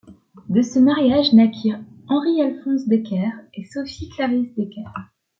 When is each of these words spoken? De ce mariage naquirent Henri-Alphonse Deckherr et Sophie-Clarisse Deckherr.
De 0.49 0.63
ce 0.63 0.79
mariage 0.79 1.31
naquirent 1.31 1.83
Henri-Alphonse 2.07 2.87
Deckherr 2.87 3.33
et 3.53 3.65
Sophie-Clarisse 3.65 4.55
Deckherr. 4.57 5.11